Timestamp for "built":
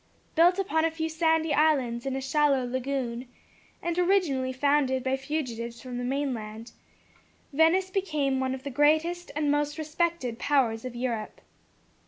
0.33-0.57